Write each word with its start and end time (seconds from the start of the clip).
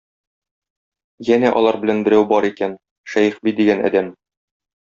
Янә 1.27 1.51
алар 1.59 1.77
белән 1.85 2.01
берәү 2.09 2.25
бар 2.33 2.49
икән, 2.51 2.75
Шәехби 3.13 3.57
дигән 3.63 3.89
адәм. 3.91 4.13